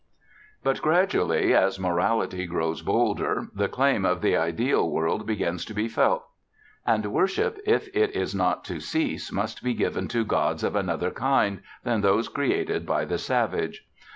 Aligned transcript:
But 0.63 0.81
gradually, 0.81 1.53
as 1.53 1.79
morality 1.79 2.47
grows 2.47 2.81
bolder, 2.81 3.49
the 3.53 3.67
claim 3.69 4.03
of 4.03 4.21
the 4.21 4.35
ideal 4.35 4.89
world 4.89 5.27
begins 5.27 5.63
to 5.65 5.75
be 5.75 5.87
felt; 5.87 6.25
and 6.87 7.05
worship, 7.13 7.59
if 7.67 7.87
it 7.95 8.15
is 8.15 8.33
not 8.33 8.65
to 8.65 8.79
cease, 8.79 9.31
must 9.31 9.63
be 9.63 9.75
given 9.75 10.07
to 10.07 10.25
gods 10.25 10.63
of 10.63 10.75
another 10.75 11.11
kind 11.11 11.61
than 11.83 12.01
those 12.01 12.29
created 12.29 12.83
by 12.83 13.05
the 13.05 13.19
savage. 13.19 13.87